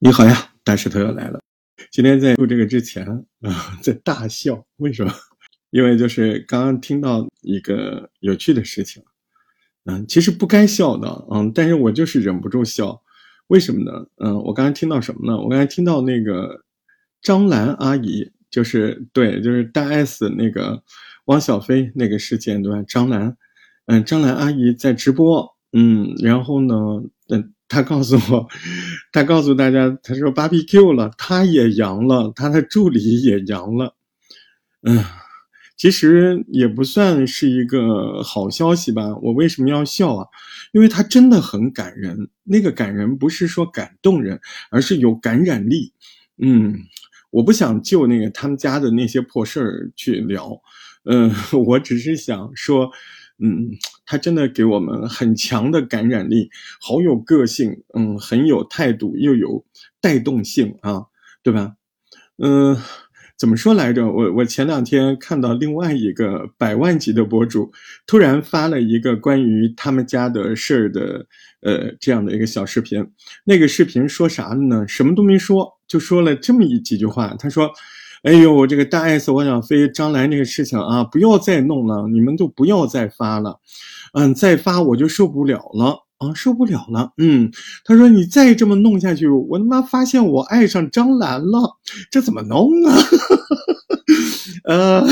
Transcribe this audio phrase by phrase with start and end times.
[0.00, 1.40] 你好呀，大石头又来了。
[1.90, 3.04] 今天在录这个之前
[3.42, 4.64] 啊， 在大笑。
[4.76, 5.12] 为什么？
[5.70, 9.02] 因为就是刚刚听到一个有趣的事情。
[9.86, 13.02] 嗯，其实不该笑的，嗯，但是我就是忍不住笑。
[13.48, 14.06] 为什么呢？
[14.18, 15.36] 嗯，我刚才听到什么呢？
[15.36, 16.62] 我刚才听到那个
[17.20, 20.80] 张兰阿姨，就是对，就是大 S 那个
[21.24, 22.80] 汪小菲那个事件，对吧？
[22.86, 23.36] 张兰，
[23.86, 27.52] 嗯，张兰阿姨在直播，嗯，然后呢，嗯。
[27.68, 28.48] 他告诉我，
[29.12, 33.94] 他告诉大家，他说 BBQ 了，他也阳了，他的助理也阳了。
[34.82, 35.04] 嗯，
[35.76, 39.14] 其实也不算是一个好消息吧。
[39.22, 40.26] 我为什么要笑啊？
[40.72, 42.30] 因为他真的很感人。
[42.44, 44.40] 那个感人不是说感动人，
[44.70, 45.92] 而是有感染力。
[46.40, 46.74] 嗯，
[47.30, 50.58] 我不想就那个他们家的那些破事儿去聊。
[51.04, 51.30] 嗯，
[51.66, 52.90] 我只是想说。
[53.40, 53.70] 嗯，
[54.04, 59.64] 他真的给我们很强的感染力，好有个性，嗯，很有态度，又有
[60.00, 61.02] 带动性啊，
[61.42, 61.74] 对吧？
[62.42, 62.76] 嗯，
[63.36, 64.06] 怎么说来着？
[64.10, 67.70] 我我前两天看到另外一个百万级的博主
[68.06, 71.26] 突然发了一个关于他们家的事儿的，
[71.60, 73.06] 呃，这样的一个小视频。
[73.44, 74.86] 那个视频说啥呢？
[74.88, 77.34] 什么都没说，就说了这么一几句话。
[77.38, 77.70] 他说。
[78.24, 83.60] 哎呦，这个大 S 汪小飞、张兰这个事情啊，不要再弄了，你们都不要再发了，
[84.12, 87.12] 嗯，再发我就受不了了啊，受不了了。
[87.18, 87.50] 嗯，
[87.84, 91.76] 他说你再这么弄下去，我他妈发现我爱上张兰了，
[92.10, 92.96] 这怎么弄啊？
[94.64, 95.02] 呃，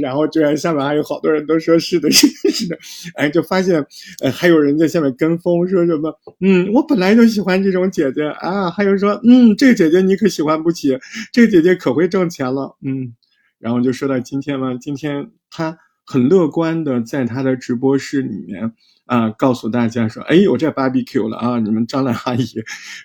[0.00, 2.78] 然后居然下面还有好多人都说是的，是的，是的，
[3.14, 3.84] 哎，就发现，
[4.22, 10.98] 呃，还有人在下面跟风，说什么，嗯，我本来就喜欢这种姐姐啊，还有说，嗯，这个姐姐你可喜欢不起，
[11.32, 13.14] 这个姐姐可会挣钱了，嗯，
[13.58, 18.72] 然后就说到今天嘛，今天他很乐观的在他的直播室里面
[19.06, 22.44] 啊，告诉大家说，哎，我这 BBQ 了啊，你们张兰阿姨，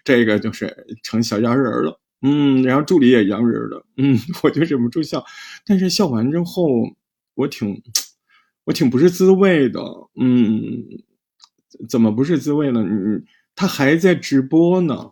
[0.04, 2.00] 这个就是成小洋人了。
[2.24, 5.24] 嗯，然后助理也洋人了，嗯， 我就忍不住笑，
[5.66, 6.68] 但是笑完之后，
[7.36, 7.82] 我挺，
[8.66, 9.82] 我挺不是滋味的，
[10.20, 10.84] 嗯，
[11.90, 12.82] 怎么不是滋味呢？
[12.82, 13.24] 嗯，
[13.56, 15.12] 他还在直播呢，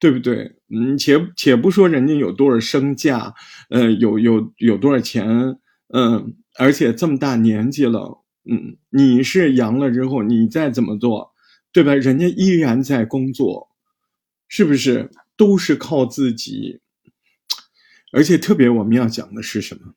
[0.00, 0.56] 对不对？
[0.70, 3.34] 嗯，且且不说人家有多少身价，
[3.70, 5.58] 呃，有有有多少钱，
[5.94, 11.32] 嗯，而且这么大年纪了，嗯，你是阳了之后，你再怎么做，
[11.72, 11.94] 对吧？
[11.94, 13.68] 人家依然在工作，
[14.48, 15.10] 是不是？
[15.36, 16.80] 都是靠自己，
[18.12, 19.94] 而且特别我们要讲的是什么？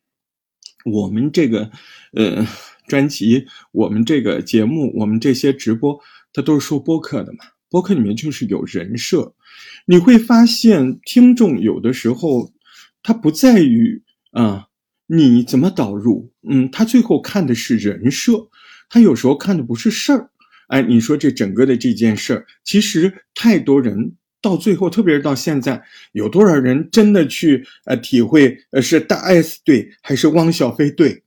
[0.84, 1.70] 我们这个
[2.12, 2.46] 呃
[2.86, 6.00] 专辑，我们这个节目，我们这些直播，
[6.32, 7.38] 它都是说播客的嘛。
[7.68, 9.34] 播客里面就是有人设，
[9.86, 12.52] 你会发现听众有的时候
[13.02, 14.68] 他不在于啊
[15.06, 18.48] 你怎么导入，嗯，他最后看的是人设，
[18.88, 20.30] 他有时候看的不是事儿。
[20.68, 24.16] 哎，你说这整个的这件事儿，其实太多人。
[24.40, 25.82] 到最后，特别是到现在，
[26.12, 31.22] 有多少人真的去呃体会呃是大 S 对还是汪小菲对，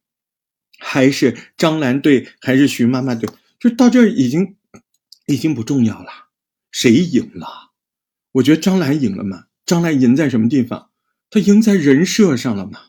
[0.79, 3.29] 还是张兰对还是徐妈妈对？
[3.59, 4.55] 就到这已经
[5.27, 6.09] 已经不重要了，
[6.71, 7.47] 谁赢了？
[8.31, 9.44] 我觉得张兰赢了嘛。
[9.66, 10.89] 张兰赢在什么地方？
[11.29, 12.79] 她赢在人设上了嘛？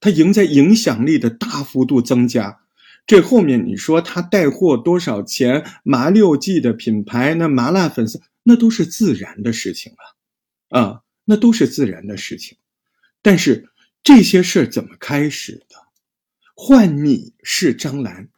[0.00, 2.60] 她赢在影响力的大幅度增加。
[3.06, 5.64] 这后面你说她带货多少钱？
[5.82, 8.20] 麻六记的品牌，那麻辣粉丝。
[8.48, 12.56] 那都是自然的事情了，啊，那都是自然的事情。
[13.20, 13.68] 但是
[14.02, 15.76] 这些事儿怎么开始的？
[16.54, 18.30] 换你是张兰，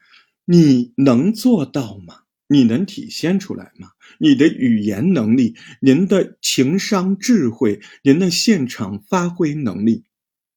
[0.45, 2.23] 你能做到吗？
[2.49, 3.93] 你能体现出来吗？
[4.19, 10.03] 你的语言能力，您的情商智慧，您的现场发挥能力，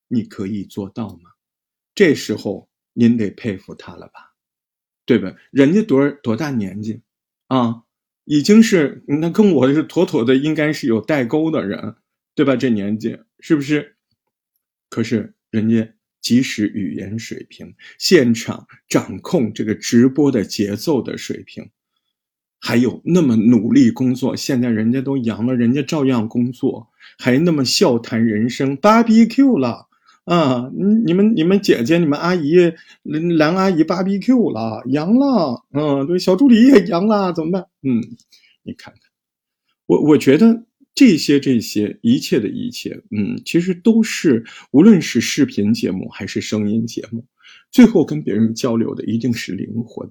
[0.08, 1.30] 你可以做到吗？
[1.94, 4.34] 这时候您得佩服他了吧，
[5.06, 5.32] 对吧？
[5.52, 7.02] 人家多多大年纪
[7.46, 7.84] 啊？
[8.24, 11.96] 已经是那跟我是妥妥的，应该是有代沟的人，
[12.34, 12.56] 对吧？
[12.56, 13.96] 这年纪是不是？
[14.88, 21.70] 可是人家即使语言水平、现场掌控这个直播的节奏的水平，
[22.60, 29.88] 还有那么努力工作，现在人家都阳了，人家照样工作，还那么笑谈人生，BBQ 了。
[30.24, 32.56] 啊，你你们你们姐姐你们阿姨
[33.02, 37.66] 兰阿姨芭比 Q 了阳了，嗯，对，小助理也阳了，怎么办？
[37.82, 38.00] 嗯，
[38.62, 39.02] 你看看，
[39.86, 47.26] 我我觉得这些这些一切的一切，嗯，其实都是无论是视频节目还是声音节目，
[47.70, 50.10] 最后跟别人交流的一定是灵魂，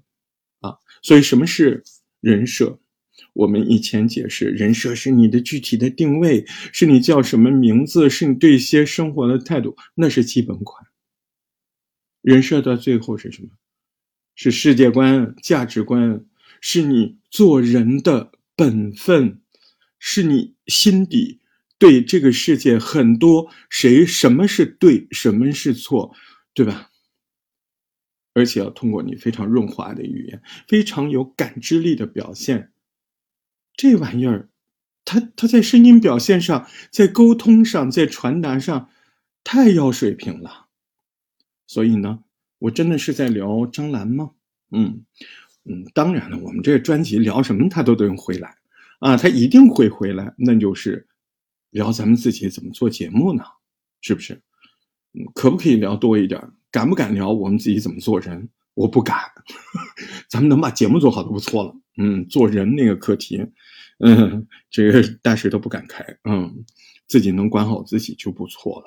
[0.59, 1.83] 啊，所以什么是
[2.21, 2.77] 人设？
[3.33, 10.87] 我们以前解释，人设是你的具体的定位，是你叫什么名字，是你对一些生活的态度，那是基本款。
[12.21, 13.49] 人设到最后是什么？
[14.35, 16.25] 是世界观、价值观，
[16.61, 19.41] 是你做人的本分，
[19.99, 21.41] 是你心底
[21.77, 26.15] 对这个世界很多谁什么是对，什么是错，
[26.53, 26.89] 对吧？
[28.33, 32.72] 而且要通过你非常润滑的语言，非常有感知力的表现，
[33.75, 34.49] 这玩意儿，
[35.05, 38.89] 他他在声音表现上，在沟通上，在传达上，
[39.43, 40.67] 太要水平了。
[41.67, 42.23] 所以呢，
[42.59, 44.31] 我真的是在聊张兰吗？
[44.71, 45.05] 嗯
[45.65, 48.55] 嗯，当然了，我们这个专辑聊什么，他都得回来
[48.99, 51.07] 啊，他一定会回来，那就是
[51.71, 53.43] 聊咱们自己怎么做节目呢？
[54.01, 54.41] 是不是？
[55.33, 56.41] 可不可以聊多一点？
[56.69, 58.49] 敢不敢聊我们自己怎么做人？
[58.73, 59.17] 我不敢。
[60.27, 61.75] 咱们能把节目做好就不错了。
[61.97, 63.45] 嗯，做人那个课题，
[63.99, 66.05] 嗯， 这个大事都不敢开。
[66.23, 66.63] 嗯，
[67.07, 68.85] 自己能管好自己就不错了，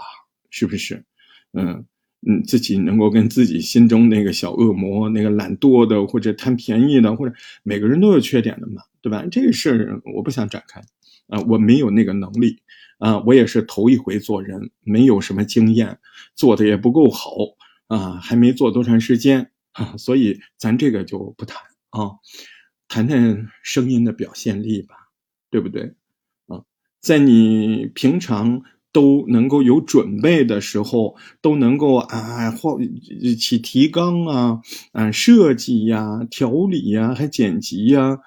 [0.51, 1.05] 是不是？
[1.53, 1.85] 嗯
[2.27, 9.25] 嗯，自己能够跟自己心中那个小恶魔、那个懒惰的或者贪便宜的，或者每个人都有缺点的嘛，对吧？
[9.31, 10.81] 这个事儿我不想展开
[11.29, 12.59] 啊，我没有那个能力。
[12.99, 15.99] 啊，我也是头一回做人，没有什么经验，
[16.35, 17.31] 做的也不够好
[17.89, 21.61] 啊，还没做多长时间啊，所以咱这个就不谈
[21.91, 22.13] 啊，
[22.89, 24.95] 谈谈声音的表现力吧，
[25.51, 25.95] 对不对？
[26.47, 26.63] 啊，
[27.01, 28.63] 在你平常
[28.93, 32.79] 都能够有准备的时候，都能够啊或
[33.39, 34.61] 起提纲啊
[34.93, 38.19] 啊设计呀、调理呀、还剪辑呀，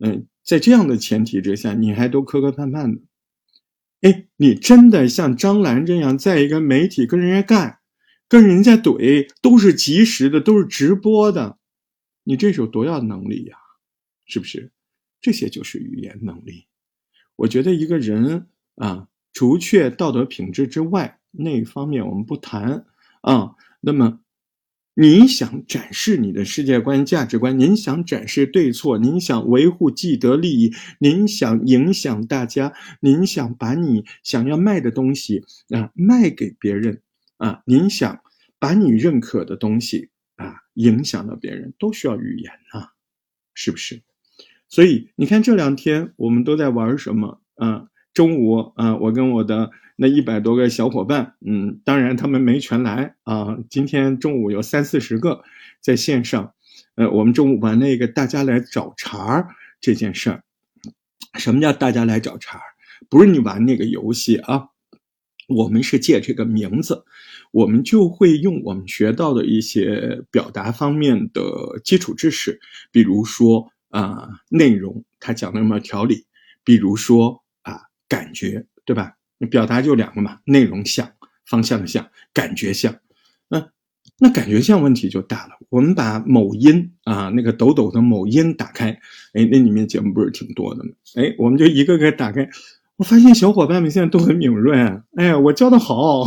[0.00, 3.00] 嗯，在这样的前提之下，你还都磕磕绊绊的。
[4.00, 7.78] 哎，你真的像张兰这样，在一个媒体跟人家干，
[8.28, 11.58] 跟人家怼，都是及时的，都是直播的，
[12.24, 13.56] 你这有多要能力呀？
[14.26, 14.70] 是不是？
[15.20, 16.66] 这些就是语言能力。
[17.36, 22.84] 我觉得一个人啊，除却道德品质之外，那一方面我们不谈
[23.22, 23.54] 啊。
[23.80, 24.20] 那么。
[24.98, 37.02] 您想展示你的世界观、价值观，您想展示对错，您想维护既得利益，您想影响大家，您想把你想要卖的东西啊卖给别人
[37.36, 38.22] 啊，您想
[38.58, 42.94] 把你认可的东西啊影响到别人，都需要语言啊，
[43.52, 44.00] 是不是？
[44.76, 47.86] 所以你看这两天我们都在玩什么啊？
[48.12, 49.70] 中午啊，我跟我的。
[49.96, 53.56] 那一百多个小伙伴，嗯，当然他们没全来啊。
[53.70, 55.42] 今天中午有三四十个
[55.80, 56.52] 在线上，
[56.96, 59.48] 呃，我们中午玩那个大家来找茬儿
[59.80, 60.42] 这件事儿。
[61.38, 62.64] 什么叫大家来找茬儿？
[63.08, 64.68] 不是你玩那个游戏啊，
[65.48, 67.06] 我们是借这个名字，
[67.50, 72.60] 我们就会用我们学到的一些表达方面的基础知识，
[72.92, 76.26] 比如说啊，内容他讲的什么条理，
[76.62, 79.14] 比如说啊，感觉，对吧？
[79.38, 81.10] 你表达就两个嘛，内容像，
[81.46, 82.94] 方向的像，感觉像，
[83.48, 83.70] 嗯，
[84.18, 85.52] 那感觉像问题就大了。
[85.70, 88.90] 我们把某音啊，那个抖抖的某音打开，
[89.32, 90.90] 哎，那里面节目不是挺多的吗？
[91.14, 92.46] 哎，我们就一个个打开，
[92.96, 96.26] 我发现小伙伴们现在都很敏锐啊，哎呀，我教的好，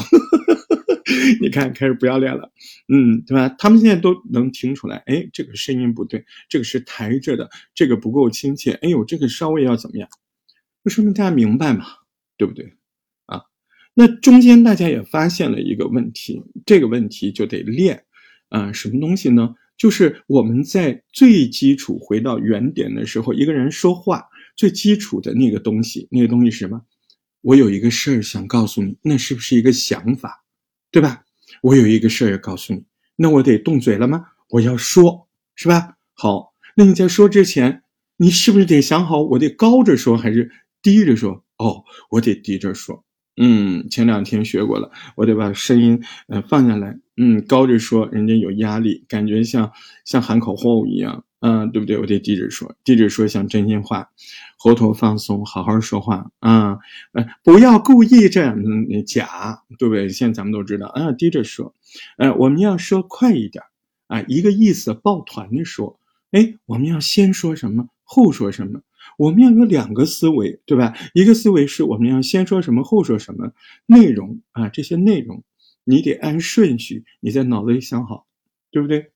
[1.41, 2.51] 你看开始不要脸了，
[2.87, 3.49] 嗯，对吧？
[3.57, 10.09] 他们现在都能听出来，哎，这个声音不对，这个是抬着的，这个不够亲切，哎呦，这个稍微要怎么样？
[10.83, 11.85] 那说明大家明白嘛，
[12.37, 12.73] 对不对？
[13.25, 13.41] 啊
[13.95, 18.05] 那中间大家也发现了一个问题，这个问题就得练，
[18.49, 19.55] 啊，什么东西呢？
[19.77, 24.25] 就是我们在最基础回到原点的时候，一个人说话
[24.55, 26.81] 最基础的那个东西，那个东西是什么？
[27.41, 30.43] 我有一个事儿想告诉你，那是不是一个想法，
[30.91, 31.23] 对吧？
[31.61, 32.83] 我有一个事儿要告诉你，
[33.15, 34.25] 那我得动嘴了吗？
[34.49, 35.97] 我要说，是吧？
[36.13, 37.83] 好，那你在说之前，
[38.17, 41.43] 你是不是得想好，我得高着说还是低着说？
[41.57, 43.03] 哦，我得低着说。
[43.41, 46.97] 嗯，前两天学过了，我得把声音呃放下来。
[47.15, 49.71] 嗯，高着说，人家有压力，感觉像
[50.05, 51.97] 像喊口号一样，嗯，对不对？
[51.97, 54.09] 我得低着说，低着说像真心话，
[54.61, 56.79] 喉头放松，好好说话啊，
[57.13, 58.57] 呃，不要故意这样
[59.07, 60.09] 假，对不对？
[60.09, 61.73] 现在咱们都知道，啊，低着说，
[62.17, 63.63] 呃，我们要说快一点
[64.07, 65.97] 啊，一个意思抱团的说，
[66.31, 68.81] 哎，我们要先说什么，后说什么。
[69.17, 70.93] 我们要有两个思维，对吧？
[71.13, 73.53] 一个思维是我们要先说什么，后说什么
[73.85, 75.41] 内容啊，这些内容
[75.85, 78.27] 你得按顺序，你在脑子里想好，
[78.71, 79.11] 对不对？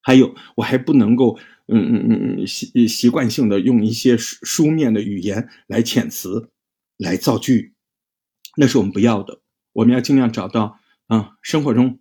[0.00, 1.38] 还有，我还不能够，
[1.72, 6.50] 嗯嗯嗯嗯习习惯性的用一些书书面的语言来遣词，
[6.98, 7.72] 来造句，
[8.56, 9.40] 那是我们不要的。
[9.72, 11.98] 我们要尽量找到啊，生活中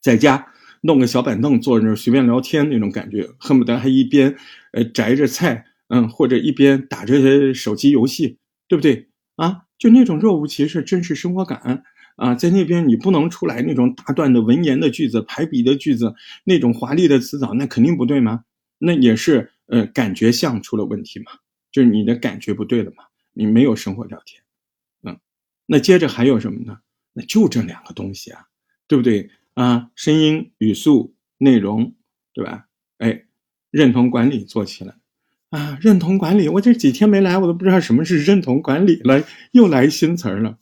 [0.00, 4.36] 在家弄个小板凳坐那随便聊天那种感觉，恨不得还一边
[4.72, 5.66] 呃摘着菜。
[5.88, 9.66] 嗯，或者一边打着手机游戏，对不对啊？
[9.78, 11.84] 就那种若无其事、真实生活感
[12.16, 18.42] 啊，在那边你不能出来那种大段的文言的句子、排比的句子，那种华丽的词藻，那肯定不对吗？
[18.78, 21.32] 那也是呃感觉像出了问题嘛，
[21.72, 24.42] 就是你的感觉不对了嘛，你没有生活聊天
[25.02, 25.18] 嗯
[25.66, 26.78] 那接着还有什么呢？
[27.12, 28.46] 那就这两个东西啊，
[28.86, 29.90] 对不对啊？
[29.94, 31.94] 声音、语速、内容，
[32.34, 32.66] 对吧？
[32.98, 33.24] 哎，
[33.70, 34.94] 认同管理做起来
[35.50, 35.78] 啊！
[35.80, 40.58] 认同管理，我这几天没来，我都不知道什么是认同管理了，又来新词儿了。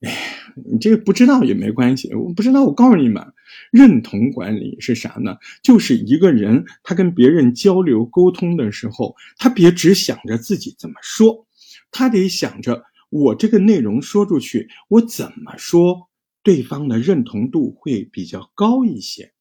[0.00, 0.16] 哎，
[0.64, 3.32] 你这个不知道也没关系，我不知道，我告诉你们，
[3.70, 5.36] 认同管理是啥呢？
[5.62, 11.46] 就是一个人他跟别人交流沟通的时候，他别只想着自己怎么说，
[11.90, 16.08] 他得想着我这个内容说出去，我怎么说，
[16.42, 19.32] 对方的认同度会比较高一些，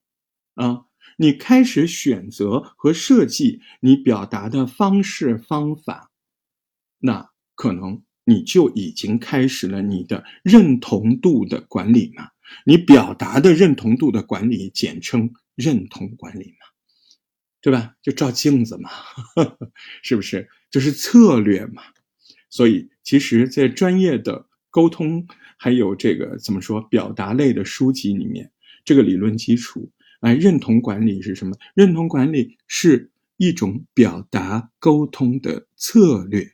[0.56, 0.86] 啊。
[1.22, 6.12] 你开始选择和设计你表达的方式方法，
[7.00, 12.30] 那可能你就已经开始了你的认同度的管理嘛？
[12.66, 16.66] 你表达的认同度的管理，简称认同管理嘛？
[17.62, 17.96] 对吧？
[18.02, 18.90] 就照镜子嘛，
[20.02, 20.50] 是不是？
[20.72, 21.84] 就是策略嘛。
[22.50, 25.28] 所以，其实，在专业的沟通
[25.58, 28.52] 还有这个怎么说表达类的书籍里面，
[28.86, 29.92] 这个理论基础。
[30.22, 31.56] 哎，认同管理是什么？
[31.76, 36.54] 认同管理是一种表达沟通的策略，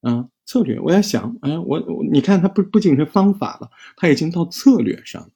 [0.00, 0.80] 啊，策略。
[0.80, 5.28] 我在想，哎，我我你看，它不不仅是方法了，它已经到策略上了。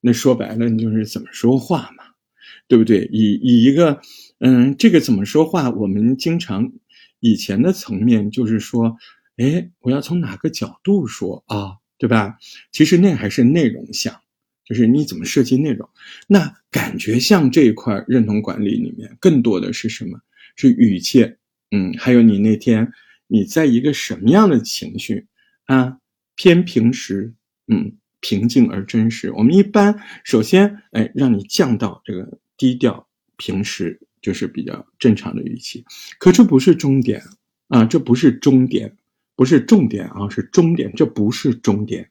[0.00, 2.04] 那说白了，你就是怎么说话嘛，
[2.66, 3.06] 对不对？
[3.12, 4.00] 以以一个，
[4.38, 5.68] 嗯，这个怎么说话？
[5.68, 6.72] 我们经常
[7.18, 8.96] 以前的层面就是说，
[9.36, 12.38] 哎，我要从哪个角度说啊，对吧？
[12.72, 14.18] 其实那还是内容项。
[14.64, 15.88] 就是你怎么设计内容，
[16.28, 20.20] 那感觉像这一块认同管理里面更多的是什么？
[20.54, 21.34] 是语气，
[21.72, 22.92] 嗯，还有你那天
[23.30, 25.28] 你在一个什么样的情绪
[25.66, 25.98] 啊？
[26.34, 27.34] 偏平时，
[27.68, 29.30] 嗯，平静而真实。
[29.32, 33.06] 我们一般首先，哎，让你降到这个低调，
[33.36, 35.84] 平时就是比较正常的语气。
[36.18, 37.22] 可这不是终点
[37.68, 38.96] 啊，这不是终点，
[39.36, 42.10] 不是重点啊，是终点，这不是终点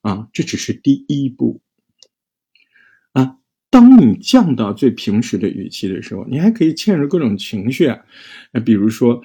[0.00, 1.60] 啊，这只是第一步。
[3.12, 3.38] 啊，
[3.70, 8.04] 当你降到最平时的语气的时候，你还可以嵌入各种情绪啊，
[8.64, 9.20] 比如说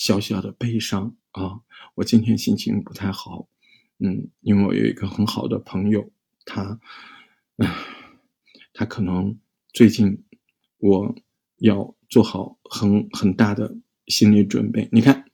[0.00, 1.60] 小小的悲伤啊，
[1.94, 3.46] 我今天心情不太好，
[3.98, 6.10] 嗯，因为我有一个很好的朋友，
[6.46, 6.80] 他，
[8.72, 9.38] 他可能
[9.74, 10.24] 最近
[10.78, 11.14] 我
[11.58, 13.76] 要做好很很大的
[14.06, 14.88] 心理准备。
[14.90, 15.26] 你看，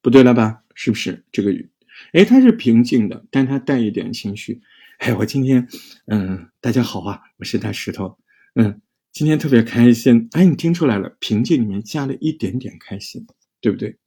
[0.00, 0.62] 不对了吧？
[0.76, 1.72] 是不是这个语？
[2.12, 4.62] 哎，它是平静的，但它带一点情绪。
[4.98, 5.66] 哎，我今天，
[6.06, 8.16] 嗯，大家好啊，我是大石头，
[8.54, 10.28] 嗯，今天特别开心。
[10.30, 13.26] 哎，你听出来了，平静里面加了一点点开心，
[13.60, 13.98] 对不对？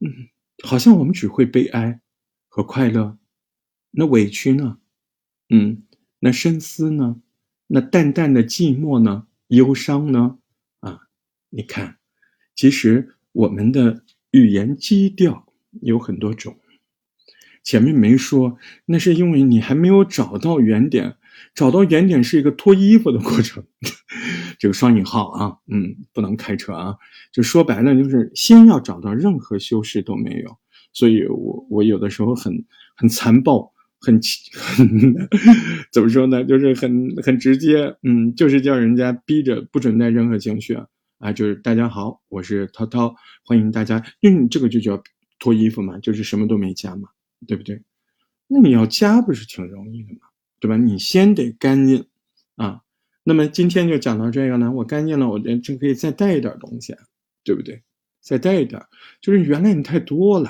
[0.00, 0.28] 嗯，
[0.62, 2.00] 好像我们只会悲哀
[2.48, 3.18] 和快乐，
[3.90, 4.78] 那委屈呢？
[5.48, 5.84] 嗯，
[6.20, 7.22] 那深思呢？
[7.66, 9.26] 那淡淡的寂寞呢？
[9.48, 10.38] 忧伤呢？
[10.80, 11.08] 啊，
[11.50, 11.98] 你看，
[12.54, 15.52] 其实我们的语言基调
[15.82, 16.58] 有很多种。
[17.62, 21.16] 前面没说，那是因为你还没有找到原点。
[21.54, 23.64] 找到原点是一个脱衣服的过程，
[24.58, 26.94] 这个双引号啊，嗯，不能开车啊。
[27.32, 30.58] 就说白了，就是先要找到任何修饰都没有。
[30.92, 32.64] 所以我我有的时候很
[32.96, 34.20] 很残暴，很
[34.52, 34.88] 很
[35.92, 36.44] 怎么说呢？
[36.44, 40.86] 就是很很直接，嗯，就是叫人家逼着不准带任何情绪啊
[41.18, 45.02] 啊，就是大家好，我是涛涛，欢迎大家，因为你这个就叫
[45.38, 47.08] 脱衣服嘛，就是什么都没加嘛。
[47.44, 47.82] 对不对？
[48.46, 50.20] 那你要加不是挺容易的吗？
[50.62, 50.76] 对吧？
[50.76, 52.06] 你先得干净
[52.54, 52.82] 啊。
[53.24, 54.70] 那么今天就讲到这个呢。
[54.70, 56.94] 我干净了，我这就可以再带一点东西，
[57.42, 57.82] 对不对？
[58.20, 58.80] 再带一点，
[59.20, 60.48] 就是原来你太多了，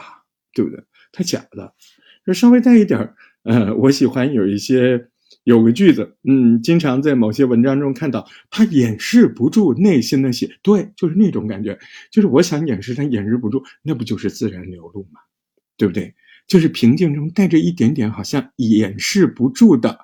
[0.53, 0.85] 对不对？
[1.13, 1.73] 太假了，
[2.27, 3.15] 就稍微带一点。
[3.45, 5.09] 呃，我喜欢有一些
[5.45, 11.79] 有个句子，嗯，经常在某些文章中看到，他掩饰不住内心的喜，对，就是那种感觉，
[12.11, 15.21] 就是我想掩饰，他掩饰不住，那不就是自然流露吗？
[15.79, 16.15] 对不对？
[16.53, 20.01] 就是平静中带着一点点好像掩饰不住的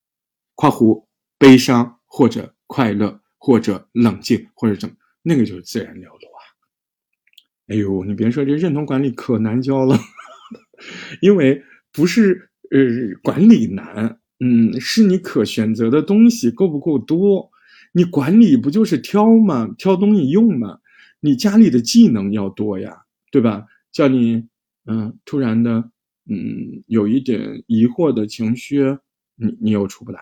[0.56, 1.04] （括弧）
[1.38, 6.40] 悲伤或者快乐或者冷静或者怎么，那个就是自然流露啊。
[7.68, 9.98] 哎呦，你别说这认同管理可难教了，
[11.20, 12.80] 因为不是呃
[13.22, 17.50] 管理难，嗯，是你可选择的东西够不够多。
[17.92, 19.68] 你管理不就是挑吗？
[19.76, 20.78] 挑东西用吗？
[21.20, 23.66] 你家里的技能要多呀，对吧？
[23.92, 24.48] 叫你。
[24.86, 25.90] 嗯，突然的，
[26.28, 28.82] 嗯，有一点疑惑的情绪，
[29.36, 30.20] 你你又出不来，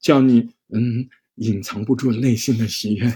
[0.00, 3.06] 叫你嗯隐藏不住内心的喜悦，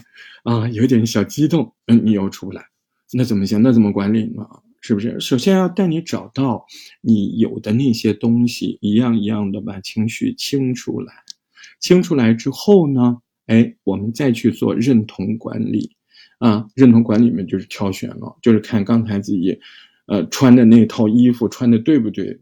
[0.45, 2.67] 啊，有点小激动，嗯，你又出不来，
[3.12, 3.62] 那怎么行？
[3.62, 4.47] 那怎么管理呢？
[4.83, 5.19] 是不是？
[5.19, 6.67] 首先要带你找到
[7.00, 11.14] 你有的那些东西，一样一样的把情绪清出来，
[11.81, 15.97] 清出来之后呢，哎，我们再去做认同管理，
[16.38, 19.59] 啊，认同管理里面就是挑选了，就是看刚才自己。
[20.06, 22.40] 呃，穿的那套衣服穿的对不对？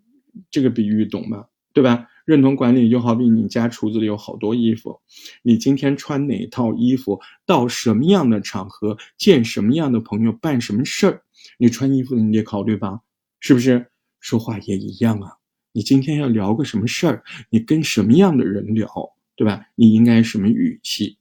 [0.51, 1.47] 这个比喻懂吗？
[1.73, 2.09] 对吧？
[2.25, 5.01] 认同管理就好比你家橱子里有好多衣服，
[5.43, 11.23] 你今天穿哪套衣服，到什么样的场合，见什么样的朋友，办什么事儿，
[11.59, 13.01] 你穿衣服你得考虑吧？
[13.41, 13.89] 是不是？
[14.21, 15.33] 说话也一样啊。
[15.73, 18.89] 你今天要聊个什么事儿，你跟什么样的人聊，
[19.35, 19.67] 对吧？
[19.75, 21.19] 你应该什么语气？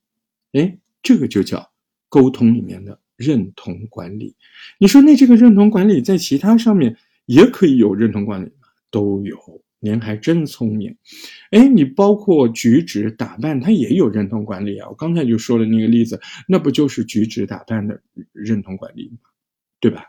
[0.51, 1.71] 哎，这个就叫
[2.09, 4.35] 沟通里面的认同管理。
[4.79, 8.67] 你说那这个认同管理在其他上面也可以有认同管理吗？
[8.89, 9.37] 都有。
[9.83, 10.95] 您还真聪明，
[11.49, 14.87] 哎，你包括举止打扮，它也有认同管理啊。
[14.87, 17.99] 我刚才就说了那个例子，那不就是举止打扮的
[18.31, 19.17] 认同管理吗？
[19.79, 20.03] 对吧？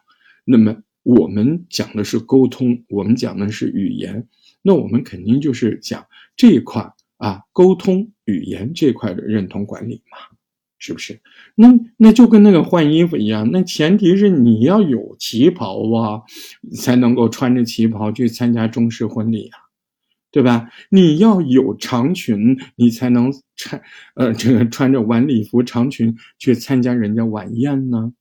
[0.45, 4.29] 那么我们讲的是沟通，我们讲的是语言，
[4.61, 10.19] 那我们肯定就是讲这一块啊，沟通语言这块的认同管理嘛，
[10.83, 11.21] 是不是？
[11.55, 16.23] 那那就跟那个换衣服一样，那前提是你要有旗袍啊，
[16.75, 19.59] 才能够穿着旗袍去参加中式婚礼啊。
[20.33, 20.71] 对吧？
[20.89, 23.83] 你要有长裙，你才能穿，
[24.15, 28.15] 呃，这个穿着晚礼服长裙去参加人家晚宴呢，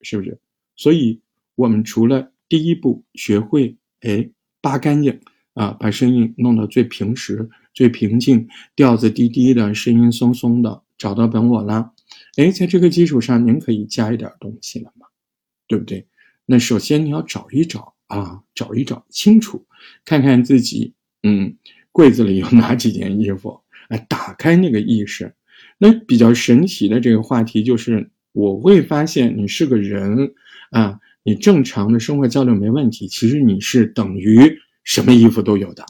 [0.00, 0.40] 是不是？
[0.74, 1.20] 所以，
[1.54, 4.28] 我们除了第一步学会，哎，
[4.60, 5.20] 扒干净
[5.54, 11.91] 啊，把声音弄到最平实、最平静，调子低低的，声音松松的，找到本我了。
[12.36, 15.06] 哎，在这个基础上，您可以加一点东西了嘛，
[15.66, 16.06] 对不对？
[16.46, 19.66] 那首先你要找一找啊，找一找清楚，
[20.04, 20.94] 看看自己。
[21.22, 21.56] 嗯，
[21.92, 23.60] 柜子里有哪几件衣服？
[23.88, 25.34] 哎，打开那个意识，
[25.78, 30.32] 那比较神奇的这个话题就是，我会发现你是个人
[30.70, 35.84] 啊，你正常的生活交流没问题，其实你是等于什么衣服都有的，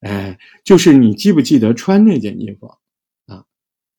[0.00, 2.72] 哎，就是你记不记得穿那件衣服？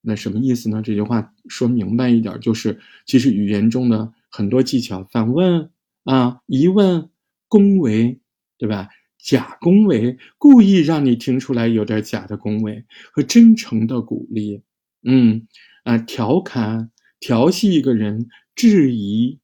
[0.06, 0.82] 那什么意思呢？
[0.84, 5.72] 这句话说明白一点，就是其实语言中的很多技巧，反问
[6.04, 7.10] 啊，疑问，
[7.48, 8.20] 恭维，
[8.58, 8.90] 对吧？
[9.18, 14.62] 假恭维，故意让你听出来有点假的恭维和真诚的鼓励，
[15.02, 15.48] 嗯
[15.86, 19.40] 啊，调侃、调戏一个人，质疑，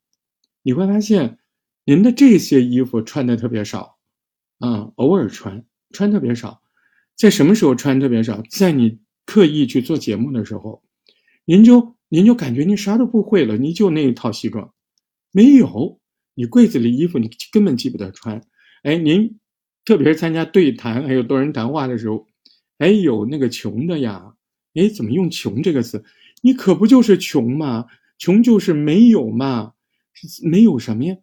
[0.64, 1.38] 你会发现，
[1.86, 3.98] 您的这些衣服穿的特别少，
[4.60, 6.62] 啊，偶尔穿，穿特别少，
[7.16, 8.44] 在什么时候穿特别少？
[8.50, 10.82] 在你刻意去做节目的时候，
[11.46, 14.74] 您就您就感觉您啥都不会了，你就那一套西装，
[15.32, 16.00] 没有，
[16.34, 18.42] 你柜子里衣服你根本记不得穿，
[18.82, 19.38] 哎，您。
[19.86, 22.28] 特别是参加对谈还有多人谈话的时候，
[22.78, 24.36] 哎，有那个穷的呀，
[24.76, 26.04] 哎，怎么用“穷”这个词？
[26.44, 27.86] 你可不就是穷吗？
[28.20, 29.74] 穷就是没有嘛，
[30.44, 31.16] 没有什么呀？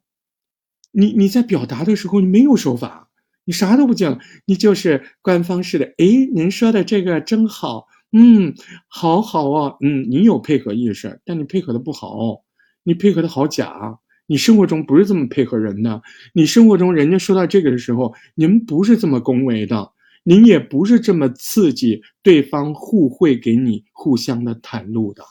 [0.90, 3.08] 你你在表达的时候，你没有手法，
[3.44, 5.84] 你啥都不讲，你就是官方式的。
[5.98, 8.54] 哎，您说的这个真好，嗯，
[8.88, 12.42] 好好啊，嗯，你有配合意识，但你配合的不好，
[12.82, 13.98] 你配合的好假。
[14.28, 16.02] 你生活中不是这么配合人的，
[16.34, 19.92] 你生活中人家说到这个的时候，您不是这么恭维的，
[20.24, 25.22] 您也不是这么刺激对方互惠给你互相的袒露的，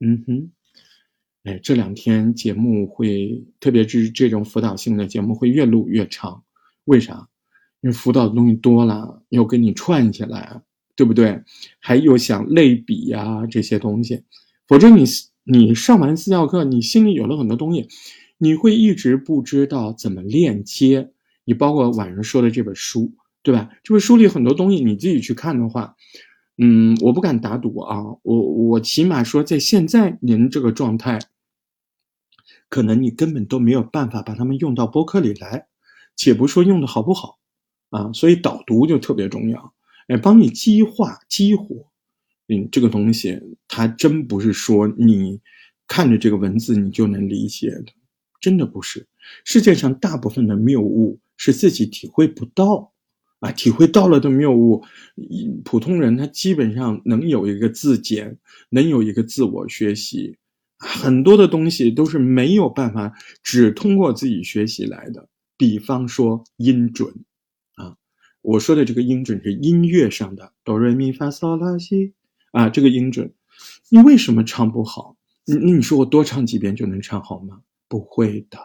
[0.00, 0.50] 嗯哼，
[1.42, 6.42] 哎，这两天节目会，特别是这种辅导性的节目会越录越长，
[6.84, 7.28] 为啥？
[7.82, 10.62] 因为辅导的东西多了，要给你串起来，
[10.96, 11.42] 对不对？
[11.80, 14.22] 还有想类比呀这些东西，
[14.66, 15.04] 否则你。
[15.46, 17.86] 你上完私教课，你心里有了很多东西，
[18.38, 21.10] 你会一直不知道怎么链接。
[21.44, 23.68] 你包括晚上说的这本书，对吧？
[23.82, 25.96] 这本书里很多东西你自己去看的话，
[26.56, 31.18] 嗯，我不敢打赌啊，我我起码说，在现在您这个状态，
[32.70, 35.66] 可能你根本都没有办法把它们用到播客里来，
[36.16, 37.38] 且不说用的好不好
[37.90, 38.10] 啊。
[38.14, 39.73] 所以导读就特别重要，
[40.08, 41.90] 哎，帮你激化激活。
[42.48, 45.40] 嗯，这个东西它真不是说你
[45.86, 47.86] 看着这个文字你就能理解的，
[48.40, 49.06] 真的不是。
[49.44, 52.92] 世界上大部分的谬误是自己体会不到
[53.40, 54.84] 啊，体会到了的谬误，
[55.64, 58.36] 普通人他基本上能有一个自检，
[58.68, 60.36] 能有一个自我学习，
[60.78, 63.12] 很多的东西都是没有办法
[63.42, 65.28] 只通过自己学习来的。
[65.56, 67.14] 比方说音准，
[68.44, 72.12] 我说的这个音准是音乐上的哆来咪发嗦拉西。
[72.52, 73.32] 啊，这个音准，
[73.88, 75.16] 你为什么唱不好？
[75.46, 77.62] 你那你说我多唱几遍就能唱好吗？
[77.88, 78.58] 不会的，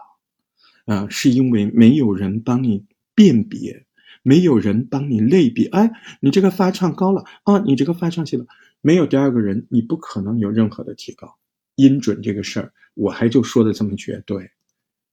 [0.93, 3.85] 啊，是因为没有人帮你辨别，
[4.21, 5.65] 没有人帮你类比。
[5.67, 5.89] 哎，
[6.19, 8.45] 你这个发唱高了啊，你这个发唱低了，
[8.81, 11.37] 没有第二个人，你不可能有任何的提高。
[11.75, 14.51] 音准这个事儿，我还就说的这么绝对，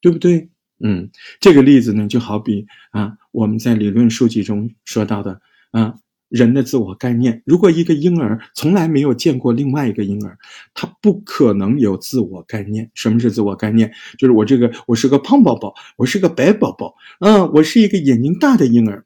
[0.00, 0.50] 对不对？
[0.80, 1.10] 嗯，
[1.40, 5.94] 这个例子呢，就好比啊，我们在理论书籍中说到的啊。
[6.28, 7.40] 人的自我概念。
[7.46, 10.36] 如果一个婴儿从来没有见过另外一个婴儿，
[10.74, 12.90] 他不可能有自我概念。
[12.94, 13.92] 什么是自我概念？
[14.18, 19.04] 就是我这个，我是个胖宝宝，我是个白宝宝，嗯，我是一个眼睛大的婴儿，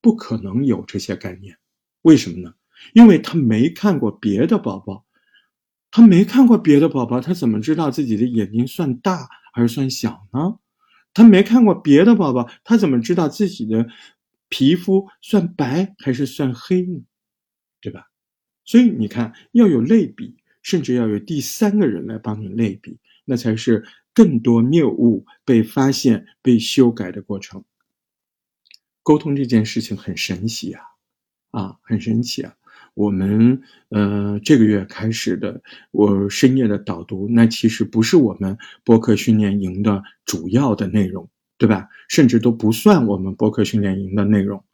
[0.00, 1.56] 不可能有这些概念。
[2.02, 2.54] 为什么呢？
[2.92, 5.04] 因为他没看过别的宝宝，
[5.92, 10.58] 他没看过别的宝宝，他怎么知道自己的眼睛算大还是算小呢？
[11.14, 13.86] 他没看过别的宝宝，他怎么知道自己的
[14.48, 17.02] 皮肤算白还是算黑呢？
[17.82, 18.08] 对吧？
[18.64, 27.62] 所以你看，要有类比，甚至要有第三个人来帮你类比，那才是更多谬误被发现、被修改的过程。
[29.02, 30.82] 沟通这件事情很神奇啊，
[31.50, 32.54] 啊，很神奇啊！
[32.94, 41.88] 我们呃这个月开始的我深夜的导读，那其实不是我们播客训练营的主要的内容，对吧？
[42.08, 44.64] 甚至都不算我们播客训练营的内容，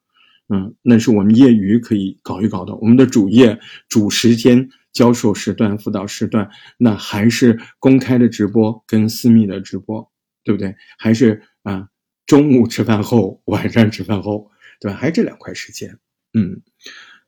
[0.49, 2.75] 嗯，那是我们业余可以搞一搞的。
[2.77, 10.11] 我们的主业、主时间、教授时段、辅导时段，那还是公开的直播跟私密的直播，
[10.43, 10.75] 对不对？
[10.99, 11.89] 还是啊，
[12.27, 14.51] 中午吃饭后、晚上吃饭后，
[14.81, 14.97] 对吧？
[14.97, 15.99] 还是这两块时间，
[16.33, 16.63] 嗯。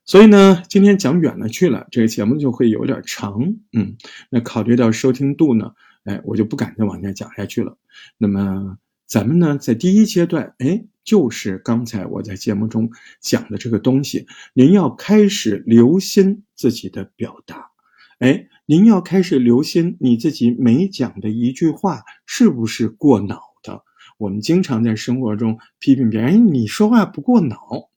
[0.07, 3.97] 所以呢，今天讲远了去了，这个节目就会有点长，嗯，
[4.29, 5.73] 那考虑到收听度呢，
[6.05, 7.77] 哎，我就不敢再往下讲下去了。
[8.19, 17.71] 那么咱们呢，在第一阶段，哎，就是刚才我在节目中讲的这个东西，您要开始留心自己的表达，
[18.19, 23.85] 哎，您要开始留心你自己每讲的一句话是不是过脑的。
[24.19, 27.90] 我们经常在生活中批评别人，你说话不过脑。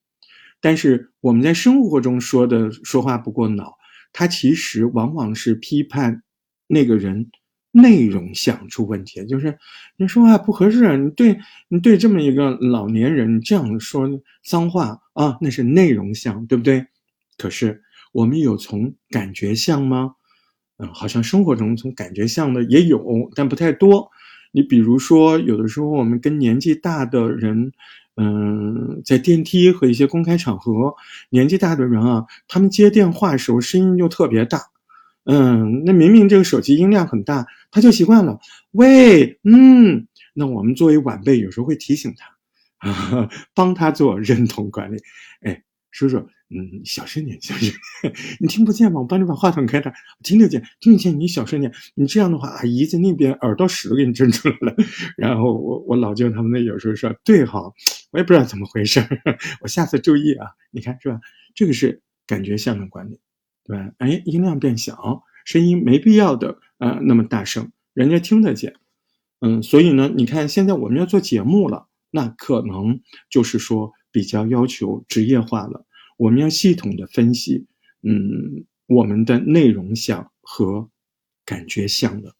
[0.63, 3.73] 但是我们在生活中说的说话不过脑，
[4.13, 6.23] 它其实往往是批判
[6.67, 7.29] 那个人
[7.73, 9.57] 内容想出问题，就是
[9.97, 14.07] 你说话不合适，你对你对这么一个老年人这样说
[14.41, 16.85] 脏话啊，那是内容像，对不对？
[17.37, 20.15] 可是我们有从感觉像吗？
[20.77, 24.09] 嗯，好像生活中从感觉像的也有，但不太多。
[24.53, 27.73] 你比如说，有的时候我们跟年纪大的人。
[28.15, 30.93] 嗯，在电梯和一些公开场合，
[31.29, 34.59] 年纪大的人啊，他们接电话时候声音就特别大。
[35.25, 38.39] 嗯，那明明这个手机音量很大，他就习惯了。
[38.71, 44.97] 喂，嗯，那我们作为晚辈，有时候会提醒他，啊， 帮他做认同管理。
[45.41, 46.27] 哎，叔叔。
[46.49, 47.73] 嗯，小声点，小声，
[48.39, 48.99] 你听不见吗？
[49.01, 49.91] 我帮你把话筒开大，
[50.23, 51.19] 听得见，听得见。
[51.19, 54.75] 你小声点，你这样的话，阿姨在那边耳朵屎都给你震出来了。
[55.17, 57.59] 然后我我老舅他们那有时候说，对哈，
[58.11, 58.99] 我也不知道怎么回事，
[59.61, 60.47] 我下次注意啊。
[60.69, 61.19] 你看是吧？
[61.55, 63.19] 这个是感觉像的管理，
[63.63, 63.91] 对吧？
[63.97, 68.75] 哎，音量变小，声音没必要的啊那么大声，人家听得见。
[69.39, 75.85] 嗯，所以呢，你看现在我们要做节目了，那可能就是说比较要求职业化了。
[76.17, 77.65] 我们要系统的分析，
[78.01, 80.89] 嗯，我们的内容项和
[81.45, 82.35] 感觉项的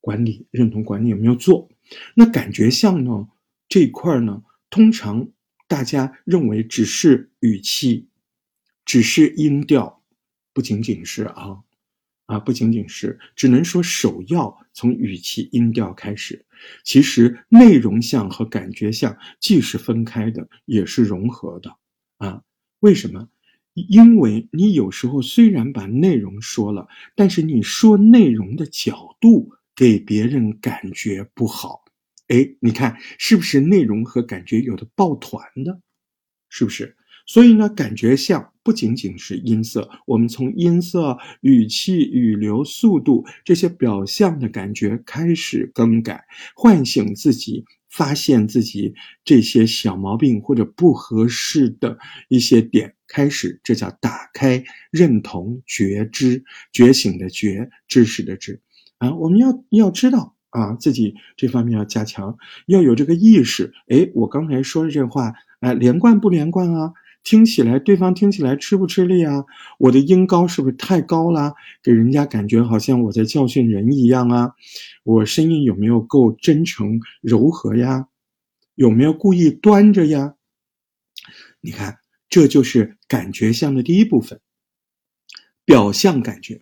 [0.00, 1.68] 管理、认同管理有没有做？
[2.14, 3.28] 那感觉项呢？
[3.68, 5.28] 这一块呢，通常
[5.66, 8.08] 大家认为只是语气，
[8.84, 10.02] 只是音调，
[10.52, 11.62] 不仅仅是啊
[12.26, 16.44] 啊，不仅仅是，只能说首要从语气、音调开始。
[16.84, 21.74] 其实内容项和感觉项既是分开的，也是融合的
[22.18, 22.42] 啊。
[22.82, 23.28] 为什么？
[23.74, 31.84] 因为你有时候虽然把内容说了，但是你说内容的角度给别人感觉不好。
[32.26, 35.80] 哎，你看是不是内容和感觉有的抱团的？
[36.48, 36.96] 是不是？
[37.24, 46.24] 所以呢，感觉像不仅仅是音色，我们从音色、语气、语流、速度这些表象的感觉开始更改，
[46.56, 47.64] 唤醒自己。
[47.92, 58.62] 发现自己这些小毛病或者不合适的一些点，开始，这叫打开认同觉知觉醒的觉知识的知
[58.96, 63.74] 啊，我们要要知道啊，自己这方面要加强，要有这个意识。
[63.88, 66.92] 哎，我刚才说的这话，哎，连贯不连贯啊？
[67.22, 69.44] 听起来，对方听起来吃不吃力啊？
[69.78, 74.54] 我的音高是不是太高了，给人家感觉好像我在教训人一样啊？
[75.04, 78.08] 我声音有没有够真诚柔和呀？
[78.74, 80.34] 有没有故意端着呀？
[81.60, 84.40] 你看，这就是感觉像的第一部分，
[85.64, 86.60] 表象感觉。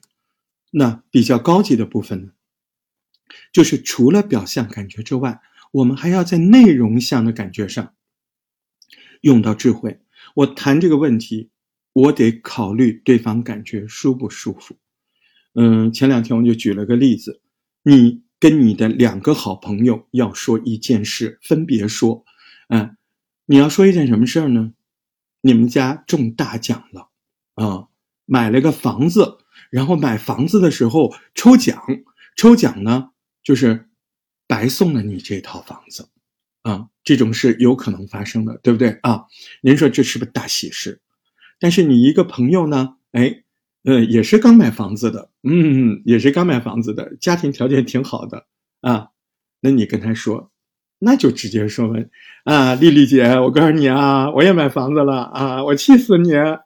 [0.73, 2.33] 那比较高级的部分呢，
[3.53, 5.41] 就是除了表象感觉之外，
[5.73, 7.95] 我们还要在内容像的感觉上
[9.23, 10.01] 用到智慧。
[10.35, 11.51] 我谈这个问题，
[11.93, 14.77] 我得考虑对方感觉舒不舒服。
[15.55, 17.41] 嗯，前两天我就举了个例子，
[17.83, 22.25] 你跟你的两个好朋友要说一件事，分别说，
[22.69, 22.97] 嗯，
[23.47, 24.73] 你要说一件什么事儿呢？
[25.43, 27.09] 你们家中大奖了
[27.55, 27.89] 啊，
[28.27, 29.39] 买了个房子，
[29.71, 31.83] 然后买房子的时候抽奖，
[32.37, 33.11] 抽奖呢
[33.43, 33.89] 就是
[34.47, 36.09] 白送了你这套房子
[36.63, 39.25] 啊，这种事有可能发生的，对不对啊？
[39.63, 41.01] 您说这是不是大喜事？
[41.59, 43.43] 但是你一个朋友呢，哎，
[43.85, 48.47] 呃，也是刚买房子的，嗯，也是刚买房子的，家庭条件挺好的
[48.81, 49.09] 啊，
[49.61, 50.51] 那你跟他说。
[51.03, 52.11] 那就直接说问
[52.45, 56.61] 啊，丽丽姐，我告诉你啊，我也买房子了啊，我气死你啊！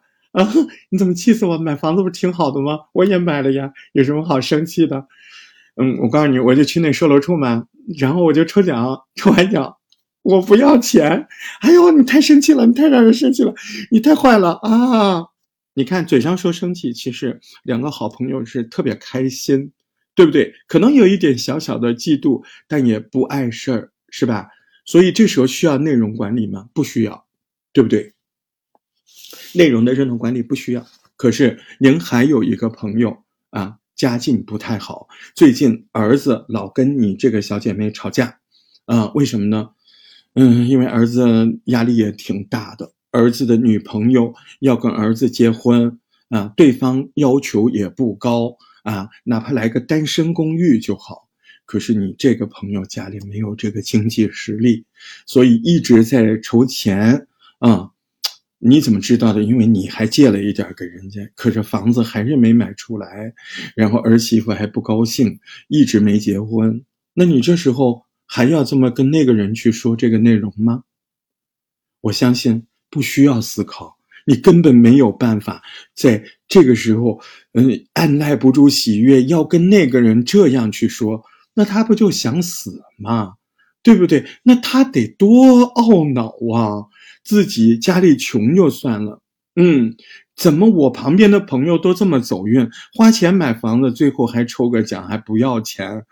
[0.91, 1.57] 你怎么气死我？
[1.57, 2.81] 买房子不是挺好的吗？
[2.93, 5.07] 我也买了呀，有什么好生气的？
[5.77, 9.77] 嗯，我告诉你，我就去那售楼处嘛，然后我就抽奖，抽完奖
[10.25, 11.29] 我不要钱。
[11.61, 13.55] 哎呦，你太生气了，你太让人生气了，
[13.93, 15.27] 你太坏了啊！
[15.75, 19.71] 你看嘴上说生气，其实两个好朋友是特别开心，
[20.17, 20.53] 对不对？
[20.67, 23.91] 可能有一点小小的嫉妒，但也不碍事儿。
[24.17, 24.47] 是吧？
[24.87, 26.69] 所以这时候需要内容管理吗？
[26.73, 27.27] 不需要，
[27.73, 28.15] 对不对？
[29.55, 30.87] 内容的认同管理不需要。
[31.17, 38.39] 可是您还有一个朋友啊，家境不太好，最近儿子老跟你这个小姐妹吵架，
[38.85, 39.71] 啊，为什么呢？
[40.35, 41.25] 嗯，因为儿子
[41.67, 51.29] 压力也挺大的，儿子的女朋友要跟儿子结婚啊，对方要求也不高啊，哪怕来个单身公寓就好。
[51.67, 54.85] 可是你这个朋友家里没有这个经济实力，
[55.25, 57.27] 所以一直在筹钱
[57.59, 57.91] 啊。
[58.67, 59.43] 你怎么知道的？
[59.43, 63.35] 因为你还借了一点给人家，可是房子还是没买出来，
[63.77, 66.83] 然后儿媳妇还不高兴，一直没结婚。
[67.13, 70.85] 那你这时候还要这么跟那个人去说这个内容吗？
[72.01, 75.63] 我相信不需要思考，你根本没有办法
[75.95, 77.21] 在这个时候，
[77.53, 81.25] 嗯，按耐不住喜悦，要跟那个人这样去说。
[81.55, 83.35] 那他不就想死吗？
[83.83, 84.27] 对不对？
[84.43, 86.89] 那他得多懊恼啊！
[87.23, 89.21] 自己家里穷就算了，
[89.57, 89.95] 嗯，
[90.35, 96.05] 怎么我旁边的朋友都这么走运，花钱买房子，最后还抽个奖，还不要钱？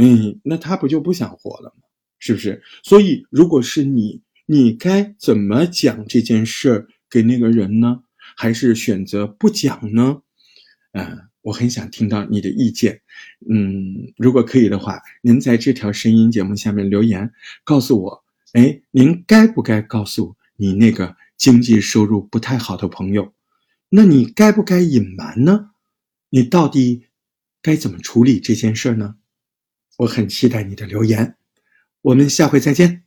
[0.00, 1.84] 嗯，那他不就不想活了吗？
[2.18, 2.62] 是不是？
[2.82, 8.02] 所以，如果是你，你该怎么讲这件事儿给那个人呢？
[8.36, 10.22] 还是选择不讲呢？
[10.92, 11.30] 嗯。
[11.42, 13.00] 我很想听到你的意见，
[13.48, 17.32] 嗯，如果可以的话，您在这条声音节目下面留言，
[17.64, 23.32] 告诉我，哎，您该不该告诉你那个经济收入不太好的朋友？
[23.88, 25.70] 那你该不该隐瞒呢？
[26.28, 27.06] 你到底
[27.62, 29.14] 该怎么处理这件事儿呢？
[30.00, 31.34] 我很期待你的留言，
[32.00, 33.02] 我们下回再见。